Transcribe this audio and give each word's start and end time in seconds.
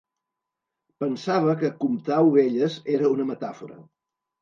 Pensava 1.03 1.55
que 1.61 1.71
"comptar 1.85 2.25
ovelles" 2.33 2.81
era 2.97 3.15
una 3.15 3.33
metàfora. 3.37 3.83